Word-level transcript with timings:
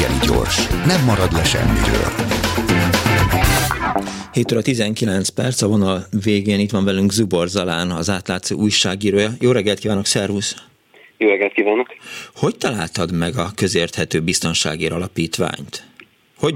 reggeli 0.00 0.18
gyors, 0.26 0.66
nem 0.86 1.04
marad 1.04 1.32
le 1.32 1.44
semmiről. 1.44 2.12
7 4.32 4.52
óra 4.52 4.62
19 4.62 5.28
perc, 5.28 5.62
a 5.62 5.68
vonal 5.68 6.06
végén 6.22 6.58
itt 6.58 6.70
van 6.70 6.84
velünk 6.84 7.12
Zubor 7.12 7.48
Zalán, 7.48 7.90
az 7.90 8.10
átlátszó 8.10 8.56
újságírója. 8.56 9.30
Jó 9.40 9.52
reggelt 9.52 9.78
kívánok, 9.78 10.06
szervusz! 10.06 10.56
Jó 11.16 11.28
reggelt 11.28 11.52
kívánok! 11.52 11.86
Hogy 12.34 12.56
találtad 12.56 13.12
meg 13.12 13.36
a 13.36 13.50
közérthető 13.54 14.20
biztonságért 14.20 14.92
alapítványt? 14.92 15.86
Hogy 16.38 16.54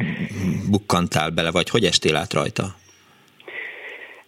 bukkantál 0.70 1.30
bele, 1.30 1.50
vagy 1.50 1.70
hogy 1.70 1.84
estél 1.84 2.16
át 2.16 2.32
rajta? 2.32 2.74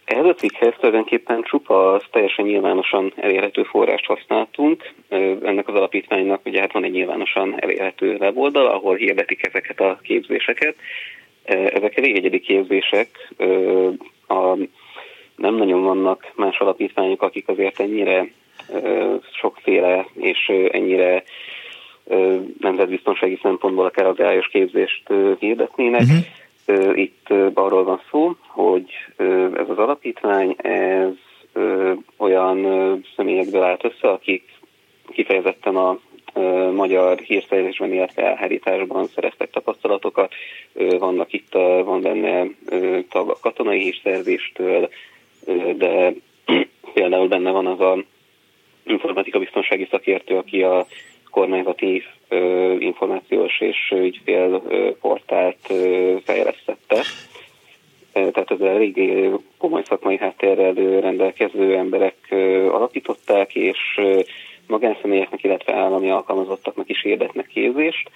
Ehhez 0.05 0.25
a 0.25 0.35
cikkhez 0.35 0.75
tulajdonképpen 0.79 1.43
csupa 1.43 2.01
teljesen 2.11 2.45
nyilvánosan 2.45 3.13
elérhető 3.17 3.63
forrást 3.63 4.05
használtunk. 4.05 4.93
Ennek 5.43 5.69
az 5.69 5.75
alapítványnak 5.75 6.41
ugye 6.45 6.61
hát 6.61 6.73
van 6.73 6.85
egy 6.85 6.91
nyilvánosan 6.91 7.55
elérhető 7.61 8.17
weboldal, 8.17 8.67
ahol 8.67 8.97
hirdetik 8.97 9.47
ezeket 9.47 9.81
a 9.81 9.99
képzéseket. 10.03 10.75
Ezek 11.45 11.97
elég 11.97 12.17
egyedi 12.17 12.41
képzések. 12.41 13.09
A, 14.29 14.57
nem 15.37 15.55
nagyon 15.55 15.83
vannak 15.83 16.33
más 16.37 16.59
alapítványok, 16.59 17.23
akik 17.23 17.49
azért 17.49 17.81
ennyire 17.81 18.29
sokféle 19.41 20.07
és 20.15 20.53
ennyire 20.71 21.23
nemzetbiztonsági 22.59 23.39
szempontból 23.43 23.85
akár 23.85 24.07
az 24.07 24.45
képzést 24.51 25.13
hirdetnének. 25.39 26.01
Uh-huh 26.01 26.25
itt 26.95 27.29
arról 27.55 27.85
van 27.85 28.01
szó, 28.11 28.37
hogy 28.47 28.91
ez 29.55 29.69
az 29.69 29.79
alapítvány, 29.79 30.57
ez 30.57 31.13
olyan 32.17 32.67
személyekből 33.17 33.63
állt 33.63 33.85
össze, 33.85 34.09
akik 34.09 34.43
kifejezetten 35.13 35.77
a 35.77 35.99
magyar 36.75 37.19
hírszerzésben, 37.19 37.93
illetve 37.93 38.23
elhárításban 38.23 39.07
szereztek 39.07 39.51
tapasztalatokat. 39.51 40.33
Vannak 40.99 41.33
itt, 41.33 41.53
van 41.85 42.01
benne 42.01 42.47
tag 43.09 43.31
a 43.31 43.39
katonai 43.41 43.79
hírszerzéstől, 43.79 44.89
de 45.77 46.13
például 46.95 47.29
benne 47.29 47.51
van 47.51 47.67
az 47.67 47.81
a 47.81 47.99
informatika 48.85 49.39
biztonsági 49.39 49.87
szakértő, 49.91 50.37
aki 50.37 50.63
a 50.63 50.87
kormányzati 51.35 52.03
információs 52.79 53.61
és 53.61 53.95
ügyfélportált 53.97 55.73
fejlesztette. 56.25 57.01
Tehát 58.13 58.51
ez 58.51 58.61
elég 58.61 59.01
komoly 59.59 59.83
szakmai 59.85 60.17
háttérrel 60.17 60.73
rendelkező 61.01 61.77
emberek 61.77 62.17
alapították, 62.71 63.55
és 63.55 64.01
magánszemélyeknek, 64.67 65.45
illetve 65.45 65.73
állami 65.75 66.11
alkalmazottaknak 66.11 66.89
is 66.89 67.05
érdetnek 67.05 67.47
képzést. 67.47 68.11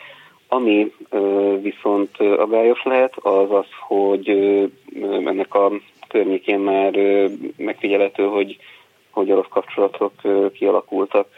Ami 0.48 0.92
viszont 1.60 2.16
agályos 2.18 2.82
lehet, 2.82 3.14
az 3.16 3.50
az, 3.50 3.66
hogy 3.86 4.28
ennek 5.24 5.54
a 5.54 5.70
környékén 6.08 6.58
már 6.58 6.92
megfigyelhető, 7.56 8.26
hogy, 8.26 8.56
hogy 9.10 9.30
orosz 9.30 9.48
kapcsolatok 9.50 10.12
kialakultak 10.52 11.28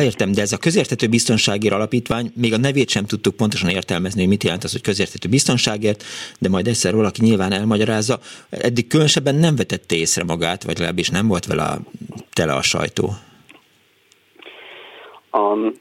Értem, 0.00 0.32
de 0.32 0.40
ez 0.40 0.52
a 0.52 0.56
közértető 0.56 1.06
biztonságért 1.06 1.74
alapítvány, 1.74 2.32
még 2.34 2.52
a 2.52 2.56
nevét 2.56 2.88
sem 2.88 3.04
tudtuk 3.04 3.36
pontosan 3.36 3.68
értelmezni, 3.68 4.20
hogy 4.20 4.28
mit 4.28 4.44
jelent 4.44 4.64
az, 4.64 4.72
hogy 4.72 4.80
közértető 4.80 5.28
biztonságért, 5.28 6.04
de 6.38 6.48
majd 6.48 6.66
egyszer 6.66 6.94
valaki 6.94 7.22
nyilván 7.22 7.52
elmagyarázza. 7.52 8.20
Eddig 8.50 8.86
különösebben 8.86 9.34
nem 9.34 9.56
vetette 9.56 9.94
észre 9.94 10.24
magát, 10.24 10.62
vagy 10.62 10.78
legalábbis 10.78 11.08
nem 11.08 11.26
volt 11.26 11.46
vele 11.46 11.62
a, 11.62 11.80
tele 12.32 12.52
a 12.52 12.62
sajtó. 12.62 13.14
Um, 15.32 15.74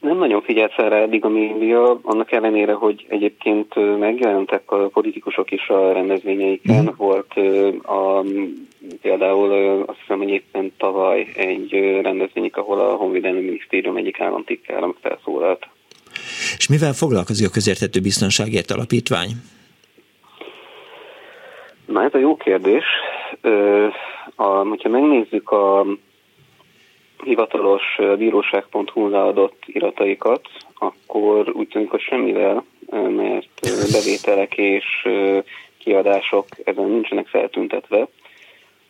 nem 0.00 0.18
nagyon 0.18 0.42
figyelt 0.42 0.72
fel 0.72 0.88
rá 0.88 0.96
eddig 0.96 1.24
a 1.24 1.28
média, 1.28 2.00
annak 2.02 2.32
ellenére, 2.32 2.72
hogy 2.72 3.06
egyébként 3.08 3.98
megjelentek 3.98 4.70
a 4.70 4.88
politikusok 4.88 5.50
is 5.50 5.68
a 5.68 5.92
rendezvényeiken. 5.92 6.82
Mm. 6.82 6.96
Volt 6.96 7.32
a, 7.82 8.24
például 9.02 9.82
azt 9.86 9.98
hiszem, 9.98 10.18
hogy 10.18 10.28
éppen 10.28 10.72
tavaly 10.76 11.26
egy 11.36 11.72
rendezvényük, 12.02 12.56
ahol 12.56 12.78
a 12.78 12.94
Honvédelmi 12.94 13.40
Minisztérium 13.40 13.96
egyik 13.96 14.20
államtitkár 14.20 14.84
felszólalt. 15.00 15.66
És 16.56 16.68
mivel 16.68 16.92
foglalkozik 16.92 17.46
a 17.46 17.50
közértető 17.50 18.00
biztonságért 18.00 18.70
alapítvány? 18.70 19.30
Na 21.86 22.02
ez 22.02 22.14
a 22.14 22.18
jó 22.18 22.36
kérdés. 22.36 22.84
A, 24.36 24.44
hogyha 24.44 24.88
megnézzük 24.88 25.50
a 25.50 25.86
hivatalos 27.24 27.82
bíróság.hu 28.18 29.08
leadott 29.08 29.62
irataikat, 29.66 30.48
akkor 30.78 31.50
úgy 31.52 31.68
tűnik, 31.68 31.90
hogy 31.90 32.00
semmivel, 32.00 32.64
mert 32.90 33.60
bevételek 33.92 34.56
és 34.56 35.08
kiadások 35.78 36.46
ezen 36.64 36.88
nincsenek 36.88 37.26
feltüntetve. 37.26 38.06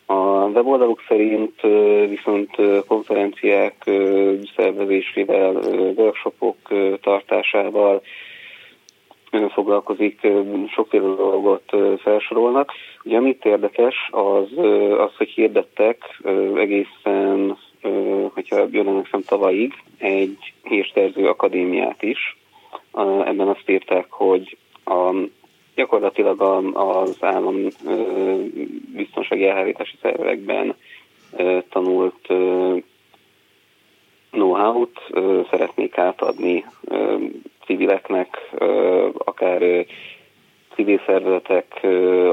A 0.05 0.47
weboldaluk 0.47 1.03
szerint 1.07 1.61
viszont 2.09 2.55
konferenciák 2.87 3.89
szervezésével, 4.55 5.53
workshopok 5.95 6.57
tartásával 7.01 8.01
foglalkozik, 9.53 10.27
sokféle 10.73 11.15
dolgot 11.15 11.75
felsorolnak. 11.97 12.71
Ugye 13.03 13.17
amit 13.17 13.45
érdekes, 13.45 13.95
az, 14.11 14.47
az 14.97 15.15
hogy 15.17 15.29
hirdettek 15.29 16.21
egészen 16.55 17.57
hogyha 18.33 18.67
jól 18.71 18.87
emlékszem 18.87 19.21
tavalyig, 19.21 19.73
egy 19.97 20.53
hírszerző 20.63 21.27
akadémiát 21.27 22.03
is. 22.03 22.37
Ebben 23.25 23.47
azt 23.47 23.69
írták, 23.69 24.05
hogy 24.09 24.57
a, 24.85 25.13
gyakorlatilag 25.75 26.41
az 26.73 27.17
állam 27.19 27.67
biztonsági 28.95 29.45
elhárítási 29.45 29.95
szervekben 30.01 30.75
tanult 31.69 32.27
know-how-t 34.31 34.99
szeretnék 35.49 35.97
átadni 35.97 36.65
civileknek, 37.65 38.49
akár 39.17 39.85
civil 40.75 41.01
szervezetek, 41.05 41.79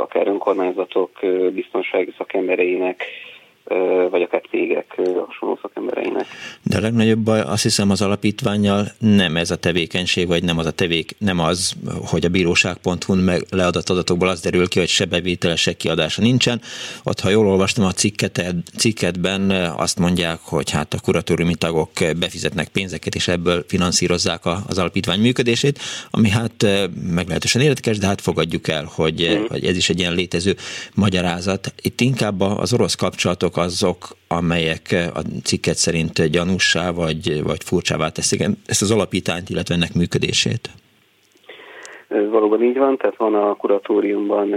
akár 0.01 0.27
önkormányzatok 0.27 1.11
biztonsági 1.53 2.15
szakembereinek, 2.19 3.05
vagy 4.11 4.23
akár 4.23 4.43
cégek 4.51 5.01
hasonló 5.27 5.59
szakembereinek. 5.63 6.27
De 6.63 6.77
a 6.77 6.81
legnagyobb 6.81 7.19
baj 7.19 7.41
azt 7.41 7.63
hiszem 7.63 7.91
az 7.91 8.03
alapítványjal 8.03 8.87
nem 8.99 9.37
ez 9.37 9.51
a 9.51 9.57
tevékenység, 9.57 10.27
vagy 10.27 10.45
nem 10.45 10.59
az 10.59 10.67
a 10.67 10.71
tevék, 10.71 11.15
nem 11.19 11.41
az, 11.41 11.73
hogy 12.07 12.25
a 12.25 12.29
bíróság.hu-n 12.29 13.19
meg 13.19 13.45
leadott 13.51 13.89
adatokból 13.89 14.29
az 14.29 14.41
derül 14.41 14.69
ki, 14.69 14.79
hogy 14.79 14.89
se 14.89 15.05
bevétele, 15.05 15.57
se 15.57 15.73
kiadása 15.73 16.23
nincsen. 16.23 16.61
Ott, 17.05 17.21
ha 17.21 17.29
jól 17.29 17.47
olvastam 17.47 17.85
a 17.85 17.93
cikket, 17.93 18.55
cikketben, 18.77 19.51
azt 19.77 19.99
mondják, 19.99 20.39
hogy 20.43 20.71
hát 20.71 20.95
a 20.95 21.01
kuratóriumi 21.01 21.55
tagok 21.55 21.91
befizetnek 22.19 22.69
pénzeket, 22.69 23.15
és 23.15 23.29
ebből 23.29 23.65
finanszírozzák 23.69 24.43
az 24.69 24.79
alapítvány 24.79 25.21
működését, 25.21 25.79
ami 26.11 26.29
hát 26.29 26.67
meglehetősen 27.11 27.63
érdekes, 27.63 27.99
de 27.99 28.07
hát 28.07 28.21
fogadjuk 28.21 28.69
el, 28.69 28.91
hogy, 28.95 29.39
mm. 29.39 29.45
hogy 29.49 29.65
ez 29.65 29.77
is 29.77 29.89
egy 29.89 29.99
ilyen 29.99 30.15
létező 30.15 30.57
magyarázat. 30.95 31.73
Itt 31.83 32.01
inkább 32.01 32.41
az 32.41 32.73
orosz 32.73 32.95
kapcsolatok 32.95 33.56
azok, 33.57 33.99
amelyek 34.29 34.95
a 35.15 35.21
cikket 35.45 35.77
szerint 35.77 36.23
gyanussá 36.23 36.91
vagy, 36.91 37.43
vagy 37.43 37.65
furcsává 37.65 38.09
teszik 38.09 38.41
ezt 38.67 38.83
az 38.83 38.91
alapítányt, 38.91 39.51
illetve 39.51 39.75
ennek 39.75 39.95
működését? 39.95 40.71
Ez 42.09 42.29
valóban 42.29 42.63
így 42.63 42.79
van, 42.79 42.97
tehát 42.97 43.17
van 43.17 43.35
a 43.35 43.55
kuratóriumban 43.55 44.53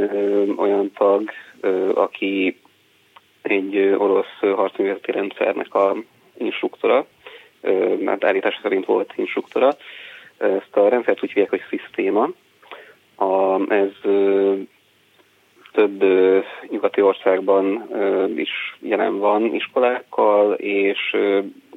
olyan 0.58 0.92
tag, 0.98 1.30
aki 1.94 2.60
egy 3.42 3.78
orosz 3.78 4.38
harcműveleti 4.40 5.12
rendszernek 5.12 5.74
a 5.74 5.96
instruktora, 6.38 7.06
mert 8.00 8.24
állítása 8.24 8.60
szerint 8.62 8.86
volt 8.86 9.14
instruktora. 9.16 9.78
Ezt 10.38 10.76
a 10.76 10.90
rendszert 10.90 11.24
úgy 11.24 11.32
hívják, 11.32 11.50
hogy 11.50 11.62
szisztéma. 11.70 12.30
A, 13.16 13.62
ez 13.74 13.92
több 15.72 16.04
nyugati 16.70 17.02
országban 17.02 17.90
is 18.36 18.78
jelen 18.80 19.20
van 19.20 19.54
iskolákkal, 19.54 20.54
és 20.54 21.16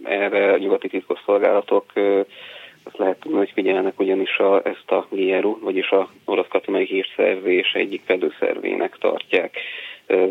erre 0.03 0.53
a 0.53 0.59
nyugati 0.59 0.89
titkosszolgálatok 0.89 1.85
azt 2.85 2.99
lehet 2.99 3.21
tudni, 3.21 3.39
hogy 3.39 3.51
figyelnek 3.55 4.01
ugyanis 4.01 4.39
a, 4.39 4.61
ezt 4.65 4.91
a 4.91 5.07
GRU, 5.11 5.59
vagyis 5.61 5.91
a 5.91 6.09
orosz 6.25 6.49
katonai 6.49 6.85
hírszerzés 6.85 7.73
egyik 7.73 8.03
fedőszervének 8.05 8.97
tartják. 9.01 9.57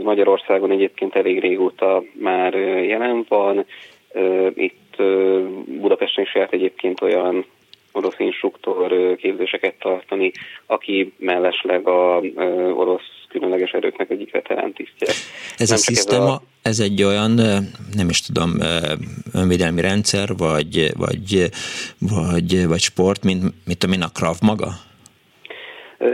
Magyarországon 0.03 0.71
egyébként 0.71 1.15
elég 1.15 1.39
régóta 1.39 2.03
már 2.13 2.53
jelen 2.83 3.25
van. 3.27 3.65
Itt 4.53 4.95
Budapesten 5.65 6.23
is 6.23 6.35
járt 6.35 6.53
egyébként 6.53 7.01
olyan 7.01 7.45
orosz 7.91 8.19
instruktor 8.19 9.15
képzéseket 9.15 9.73
tartani, 9.79 10.31
aki 10.65 11.13
mellesleg 11.17 11.87
a 11.87 12.21
orosz 12.75 13.21
különleges 13.29 13.71
erőknek 13.71 14.09
egyik 14.09 14.31
veterán 14.31 14.73
tisztje. 14.73 15.07
Ez 15.57 15.69
Nem 15.69 15.77
a 15.77 15.79
szisztéma, 15.79 16.41
ez 16.61 16.79
egy 16.79 17.03
olyan, 17.03 17.31
nem 17.95 18.09
is 18.09 18.21
tudom, 18.21 18.51
önvédelmi 19.33 19.81
rendszer, 19.81 20.29
vagy, 20.37 20.91
vagy, 20.97 21.49
vagy, 21.99 22.67
vagy 22.67 22.79
sport, 22.79 23.23
mint, 23.23 23.43
mint 23.65 23.83
én, 23.83 24.01
a 24.01 24.11
Krav 24.13 24.35
maga? 24.41 24.67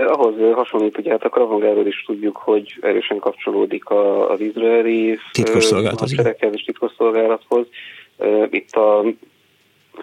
Ahhoz 0.07 0.35
hasonlít, 0.53 0.97
ugye 0.97 1.11
hát 1.11 1.23
a 1.23 1.29
Kravagáról 1.29 1.87
is 1.87 2.03
tudjuk, 2.05 2.37
hogy 2.37 2.77
erősen 2.81 3.19
kapcsolódik 3.19 3.89
az 4.29 4.39
izraeli 4.39 5.17
titkosszolgálathoz. 5.31 6.11
és 6.51 6.63
titkosszolgálathoz. 6.63 7.67
Itt 8.49 8.71
a 8.71 9.03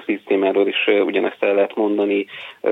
szisztémáról 0.05 0.67
is 0.67 0.87
ugyanezt 1.05 1.43
el 1.43 1.55
lehet 1.55 1.75
mondani. 1.77 2.27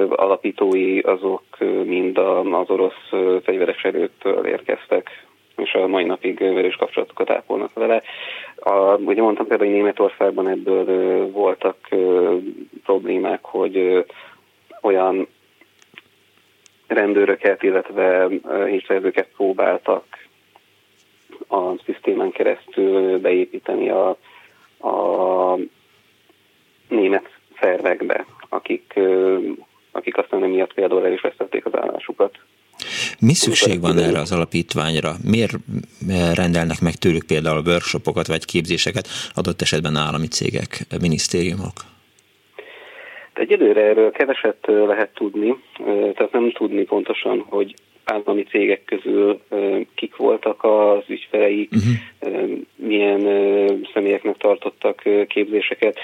Alapítói 0.09 0.99
azok 0.99 1.43
mind 1.85 2.19
az 2.19 2.71
orosz 2.71 3.09
fegyveres 3.43 3.83
erőktől 3.83 4.47
érkeztek, 4.47 5.27
és 5.57 5.73
a 5.73 5.87
mai 5.87 6.05
napig 6.05 6.39
verős 6.39 6.77
kapcsolatokat 6.77 7.31
ápolnak 7.31 7.73
vele. 7.75 8.03
A, 8.57 8.95
ugye 8.95 9.23
mondtam 9.23 9.47
például, 9.47 9.69
hogy 9.69 9.79
Németországban 9.79 10.49
ebből 10.49 11.31
voltak 11.31 11.77
problémák, 12.85 13.45
hogy 13.45 14.05
olyan 14.81 15.27
rendőröket, 16.87 17.63
illetve 17.63 18.29
hírszerzőket 18.67 19.29
próbáltak 19.37 20.05
a 21.49 21.79
szisztémán 21.85 22.31
keresztül 22.31 23.19
beépíteni 23.19 23.89
a, 23.89 24.09
a 24.89 25.57
német 26.93 27.29
szervekbe, 27.61 28.27
akik, 28.49 28.95
akik 29.93 30.17
aztán 30.17 30.43
emiatt 30.43 30.75
például 30.75 31.07
el 31.07 31.13
is 31.13 31.21
vesztették 31.21 31.67
az 31.67 31.75
állásukat. 31.75 32.39
Mi 33.21 33.33
szükség 33.33 33.81
van 33.81 33.99
erre 33.99 34.19
az 34.19 34.33
alapítványra? 34.33 35.13
Miért 35.25 35.53
rendelnek 36.35 36.81
meg 36.81 36.95
tőlük 36.95 37.27
például 37.27 37.63
workshopokat 37.67 38.27
vagy 38.27 38.45
képzéseket, 38.45 39.09
adott 39.35 39.61
esetben 39.61 39.97
állami 39.97 40.27
cégek, 40.27 40.87
minisztériumok? 41.01 41.73
Egyelőre 43.33 43.81
erről 43.81 44.11
keveset 44.11 44.59
lehet 44.67 45.15
tudni, 45.15 45.57
tehát 46.15 46.33
nem 46.33 46.53
tudni 46.53 46.85
pontosan, 46.85 47.45
hogy 47.49 47.75
állami 48.05 48.43
cégek 48.43 48.85
közül 48.85 49.41
kik 49.95 50.17
voltak 50.17 50.65
az 50.65 51.03
ügyfeleik, 51.07 51.71
uh-huh. 51.73 52.51
milyen 52.77 53.21
személyeknek 53.95 54.37
tartottak 54.37 55.03
képzéseket. 55.29 55.99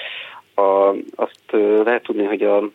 A, 0.59 0.95
azt 1.15 1.51
lehet 1.83 2.03
tudni, 2.03 2.23
hogy 2.23 2.43
a 2.43 2.69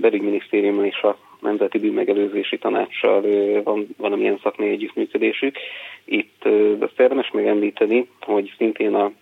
belügyminisztérium 0.00 0.84
és 0.84 1.02
a 1.02 1.16
Nemzeti 1.40 1.78
Bűnmegelőzési 1.78 2.58
Tanácssal 2.58 3.22
van 3.62 3.86
valamilyen 3.96 4.38
szakmai 4.42 4.68
együttműködésük. 4.68 5.56
Itt 6.04 6.44
azt 6.78 7.00
érdemes 7.00 7.30
megemlíteni, 7.30 8.08
hogy 8.20 8.54
szintén 8.56 8.94
a 8.94 9.12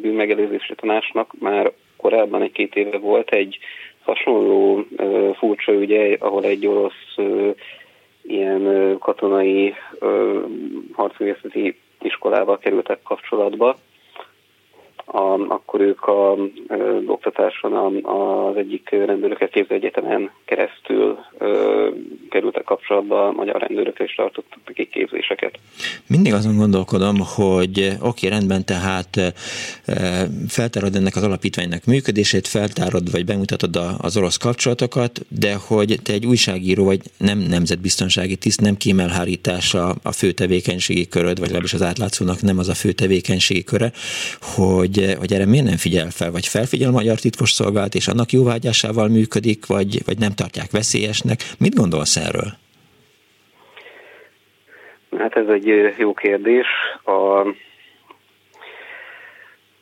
bűnmegelőzési 0.00 0.74
tanácsnak 0.74 1.32
már 1.40 1.72
korábban 1.96 2.42
egy-két 2.42 2.76
éve 2.76 2.98
volt 2.98 3.30
egy 3.30 3.58
hasonló 4.02 4.84
furcsa 5.38 5.72
ügye, 5.72 6.16
ahol 6.18 6.44
egy 6.44 6.66
orosz 6.66 7.14
ilyen 8.22 8.96
katonai 8.98 9.74
harcművészeti 10.92 11.76
iskolával 12.02 12.58
kerültek 12.58 13.02
kapcsolatba, 13.02 13.76
a, 15.14 15.46
akkor 15.48 15.80
ők 15.80 16.06
a, 16.06 16.32
a 16.32 16.38
oktatáson 17.06 18.04
az 18.04 18.56
egyik 18.56 18.90
rendőröket 18.90 19.50
képző 19.50 19.74
egyetemen 19.74 20.30
keresztül 20.44 21.18
ö, 21.38 21.88
kerültek 22.30 22.64
kapcsolatba, 22.64 23.26
a 23.28 23.32
magyar 23.32 23.60
rendőrökkel 23.60 24.06
is 24.06 24.14
tartottak 24.14 24.58
nekik 24.66 24.90
képzéseket. 24.90 25.58
Mindig 26.06 26.32
azon 26.32 26.56
gondolkodom, 26.56 27.16
hogy 27.36 27.90
oké, 28.00 28.28
rendben, 28.28 28.64
tehát 28.64 29.16
e, 29.16 29.32
feltárod 30.48 30.94
ennek 30.94 31.16
az 31.16 31.22
alapítványnak 31.22 31.84
működését, 31.84 32.46
feltárod 32.46 33.10
vagy 33.10 33.24
bemutatod 33.24 33.76
az 33.98 34.16
orosz 34.16 34.36
kapcsolatokat, 34.36 35.20
de 35.28 35.54
hogy 35.68 35.98
te 36.02 36.12
egy 36.12 36.26
újságíró 36.26 36.84
vagy 36.84 37.00
nem 37.18 37.38
nemzetbiztonsági 37.38 38.36
tiszt, 38.36 38.60
nem 38.60 38.76
kémelhárítása 38.76 39.94
a 40.02 40.12
fő 40.12 40.30
tevékenységi 40.32 41.08
köröd, 41.08 41.38
vagy 41.38 41.46
legalábbis 41.46 41.74
az 41.74 41.82
átlátszónak 41.82 42.40
nem 42.42 42.58
az 42.58 42.68
a 42.68 42.74
fő 42.74 42.92
tevékenységi 42.92 43.64
köre, 43.64 43.92
hogy 44.40 45.03
hogy 45.18 45.32
erre 45.32 45.46
miért 45.46 45.64
nem 45.64 45.76
figyel 45.76 46.10
fel, 46.10 46.30
vagy 46.30 46.46
felfigyel 46.46 46.88
a 46.88 46.92
magyar 46.92 47.18
titkosszolgálat, 47.18 47.94
és 47.94 48.08
annak 48.08 48.32
jóvágyásával 48.32 49.08
működik, 49.08 49.66
vagy, 49.66 50.04
vagy 50.04 50.18
nem 50.18 50.32
tartják 50.32 50.70
veszélyesnek. 50.70 51.38
Mit 51.58 51.74
gondolsz 51.74 52.16
erről? 52.16 52.50
Hát 55.18 55.36
ez 55.36 55.48
egy 55.48 55.94
jó 55.98 56.14
kérdés. 56.14 56.66
A, 57.04 57.46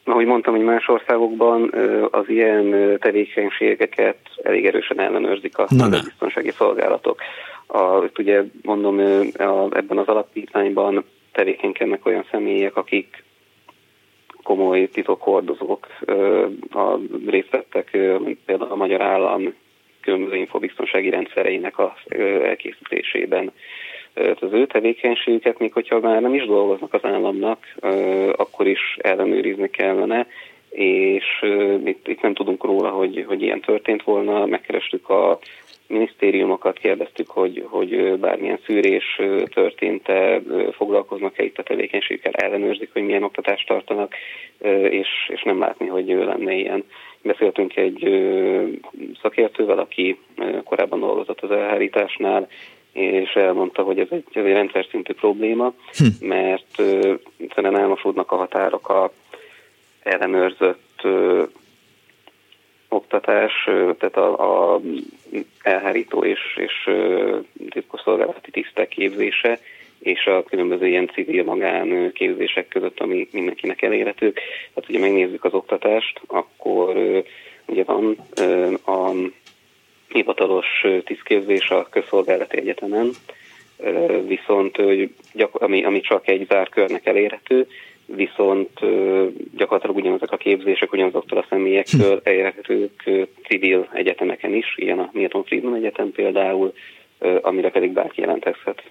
ahogy 0.05 0.27
mondtam, 0.27 0.55
hogy 0.55 0.65
más 0.65 0.89
országokban 0.89 1.75
az 2.11 2.25
ilyen 2.29 2.97
tevékenységeket 3.01 4.19
elég 4.43 4.67
erősen 4.67 5.01
ellenőrzik 5.01 5.59
a 5.59 5.67
biztonsági 6.05 6.51
szolgálatok. 6.51 7.21
A, 7.67 8.11
ugye 8.19 8.43
mondom, 8.63 8.99
a, 9.39 9.77
ebben 9.77 9.99
az 9.99 10.07
alapítványban 10.07 11.05
tevékenykednek 11.33 12.07
olyan 12.07 12.25
személyek, 12.31 12.77
akik 12.77 13.25
komoly 14.43 14.89
titokhordozók 14.89 15.87
a 16.71 16.99
részt 17.27 17.51
vettek, 17.51 17.91
például 18.47 18.71
a 18.71 18.77
Magyar 18.77 19.01
Állam 19.01 19.55
különböző 20.01 20.37
infobiztonsági 20.37 21.11
rendszereinek 21.11 21.79
az 21.79 21.91
elkészítésében. 22.43 23.53
Az 24.15 24.53
ő 24.53 24.67
tevékenységüket, 24.67 25.59
még 25.59 25.73
hogyha 25.73 26.01
már 26.01 26.21
nem 26.21 26.35
is 26.35 26.47
dolgoznak 26.47 26.95
az 26.95 27.05
államnak, 27.05 27.59
akkor 28.37 28.67
is 28.67 28.97
ellenőrizni 28.99 29.71
kellene, 29.71 30.27
és 30.71 31.25
itt, 31.85 32.09
itt 32.09 32.21
nem 32.21 32.35
tudunk 32.35 32.65
róla, 32.65 32.91
hogy, 32.91 33.25
hogy 33.29 33.43
ilyen 33.43 33.61
történt 33.61 34.03
volna. 34.03 34.47
Megkerestük 34.47 35.09
a 35.09 35.39
minisztériumokat 35.87 36.79
kérdeztük, 36.79 37.31
hogy, 37.31 37.67
hogy 37.69 38.19
bármilyen 38.19 38.61
szűrés 38.67 39.21
történt-e, 39.55 40.41
foglalkoznak-e 40.73 41.45
itt 41.45 41.59
a 41.59 41.63
tevékenységükkel, 41.63 42.33
ellenőrzik, 42.33 42.93
hogy 42.93 43.03
milyen 43.03 43.23
oktatást 43.23 43.67
tartanak, 43.67 44.15
és, 44.91 45.09
és 45.29 45.43
nem 45.43 45.59
látni, 45.59 45.87
hogy 45.87 46.07
lenne 46.07 46.53
ilyen. 46.53 46.85
Beszéltünk 47.23 47.77
egy 47.77 48.29
szakértővel, 49.23 49.79
aki 49.79 50.19
korábban 50.65 51.01
dolgozott 51.01 51.41
az 51.41 51.51
elhárításnál, 51.51 52.49
és 52.93 53.33
elmondta, 53.33 53.83
hogy 53.83 53.99
ez 53.99 54.09
egy, 54.11 54.25
ez 54.33 54.45
egy 54.45 54.53
rendszer 54.53 54.87
szintű 54.91 55.13
probléma, 55.13 55.73
hm. 55.97 56.27
mert 56.27 56.83
egyszerűen 57.37 57.79
elmosódnak 57.79 58.33
a 58.33 58.37
határok 58.37 58.89
a 58.89 59.13
ellenőrzött 60.03 61.03
oktatás, 62.93 63.53
tehát 63.99 64.17
a, 64.17 64.75
a 64.75 64.81
elhárító 65.63 66.25
és, 66.25 66.41
és 66.57 66.91
titkosszolgálati 67.71 68.51
tisztek 68.51 68.89
képzése, 68.89 69.59
és 69.99 70.27
a 70.27 70.43
különböző 70.43 70.87
ilyen 70.87 71.11
civil 71.13 71.45
magán 71.45 72.13
képzések 72.13 72.69
között, 72.69 73.01
ami 73.01 73.29
mindenkinek 73.33 73.83
elérhető. 73.83 74.33
Hát 74.75 74.89
ugye 74.89 74.99
megnézzük 74.99 75.45
az 75.45 75.55
oktatást, 75.55 76.21
akkor 76.27 76.97
ugye 77.67 77.85
van 77.85 78.17
a 78.87 79.11
hivatalos 80.09 80.67
tisztképzés 81.05 81.71
a 81.71 81.89
közszolgálati 81.91 82.57
egyetemen, 82.57 83.11
viszont 84.27 84.77
ami, 85.53 85.85
ami 85.85 86.01
csak 86.01 86.29
egy 86.29 86.47
zárt 86.49 86.71
körnek 86.71 87.07
elérhető, 87.07 87.67
viszont 88.15 88.71
gyakorlatilag 89.57 89.97
ugyanazok 89.97 90.33
a 90.33 90.37
képzések 90.37 90.93
ugyanazoktól 90.93 91.39
a 91.39 91.47
személyektől 91.49 92.17
hm. 92.17 92.29
elérhetők 92.29 93.11
civil 93.49 93.89
egyetemeken 93.93 94.55
is, 94.55 94.75
ilyen 94.77 94.99
a 94.99 95.11
Milton 95.13 95.45
Friedman 95.45 95.75
Egyetem 95.75 96.11
például, 96.11 96.73
amire 97.43 97.71
pedig 97.71 97.93
bárki 97.93 98.21
jelentkezhet. 98.21 98.83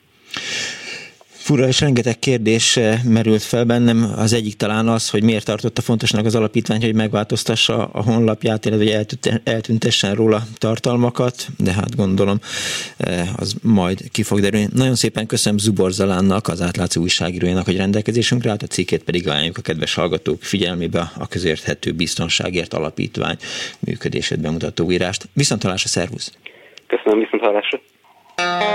Fura, 1.52 1.68
és 1.68 1.80
rengeteg 1.80 2.20
kérdés 2.20 2.80
merült 3.04 3.42
fel 3.42 3.64
bennem. 3.64 4.14
Az 4.18 4.34
egyik 4.34 4.56
talán 4.56 4.88
az, 4.88 5.10
hogy 5.10 5.24
miért 5.24 5.46
tartotta 5.46 5.82
fontosnak 5.82 6.26
az 6.26 6.36
alapítvány, 6.36 6.82
hogy 6.82 6.96
megváltoztassa 6.96 7.86
a 7.86 8.04
honlapját, 8.04 8.66
illetve 8.66 8.98
hogy 8.98 9.42
eltüntessen 9.44 10.16
róla 10.16 10.42
tartalmakat, 10.58 11.48
de 11.58 11.72
hát 11.72 11.96
gondolom 11.96 12.40
az 13.36 13.56
majd 13.62 14.12
ki 14.12 14.24
fog 14.24 14.40
derülni. 14.40 14.68
Nagyon 14.74 14.96
szépen 14.96 15.26
köszönöm 15.26 15.58
Zubor 15.58 15.92
Zalánnak, 15.92 16.48
az 16.48 16.62
átlátszó 16.62 17.02
újságírójának, 17.02 17.66
hogy 17.66 17.78
rendelkezésünkre 17.78 18.50
állt, 18.50 18.64
a 18.64 18.68
cikkét 18.68 19.04
pedig 19.04 19.28
ajánljuk 19.28 19.58
a 19.58 19.62
kedves 19.62 19.94
hallgatók 19.94 20.42
figyelmébe 20.42 21.12
a 21.18 21.28
közérthető 21.28 21.92
biztonságért 21.92 22.74
alapítvány 22.74 23.38
működését 23.80 24.42
bemutató 24.42 24.92
írást. 24.92 25.30
Viszontalásra, 25.34 25.90
szervusz! 25.90 26.34
Köszönöm, 26.88 27.20
viszontalásra! 27.20 27.80